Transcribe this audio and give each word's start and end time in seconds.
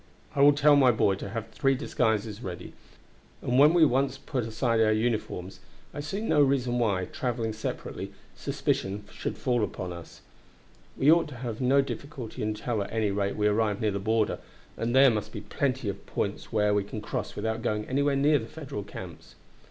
I 0.33 0.41
will 0.41 0.53
tell 0.53 0.75
my 0.75 0.89
boy 0.89 1.13
to 1.13 1.29
have 1.29 1.49
three 1.51 1.75
disguises 1.75 2.41
ready; 2.41 2.73
and 3.43 3.59
when 3.59 3.71
we 3.71 3.85
once 3.85 4.17
put 4.17 4.45
aside 4.45 4.81
our 4.81 4.91
uniforms 4.91 5.59
I 5.93 5.99
see 5.99 6.21
no 6.21 6.41
reason 6.41 6.79
why, 6.79 7.05
traveling 7.05 7.53
separately, 7.53 8.11
suspicion 8.35 9.03
should 9.11 9.37
fall 9.37 9.63
upon 9.63 9.93
us; 9.93 10.21
we 10.97 11.11
ought 11.11 11.27
to 11.27 11.35
have 11.35 11.61
no 11.61 11.81
difficulty 11.81 12.41
until 12.41 12.81
at 12.81 12.91
any 12.91 13.11
rate 13.11 13.35
we 13.35 13.45
arrive 13.45 13.79
near 13.79 13.91
the 13.91 13.99
border, 13.99 14.39
and 14.75 14.95
there 14.95 15.11
must 15.11 15.31
be 15.31 15.41
plenty 15.41 15.87
of 15.87 16.03
points 16.07 16.51
where 16.51 16.73
we 16.73 16.83
can 16.83 16.99
cross 16.99 17.35
without 17.35 17.61
going 17.61 17.85
anywhere 17.87 18.15
near 18.15 18.39
the 18.39 18.47
Federal 18.47 18.81
camps." 18.81 19.35